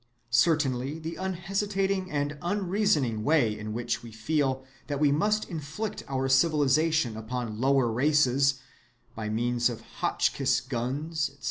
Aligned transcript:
Certainly 0.33 0.97
the 0.97 1.15
unhesitating 1.17 2.09
and 2.09 2.39
unreasoning 2.41 3.23
way 3.23 3.55
in 3.55 3.71
which 3.71 4.01
we 4.01 4.11
feel 4.11 4.63
that 4.87 4.99
we 4.99 5.11
must 5.11 5.47
inflict 5.47 6.01
our 6.07 6.27
civilization 6.27 7.15
upon 7.15 7.61
"lower" 7.61 7.87
races, 7.91 8.55
by 9.13 9.29
means 9.29 9.69
of 9.69 9.81
Hotchkiss 9.99 10.59
guns, 10.61 11.29
etc. 11.29 11.39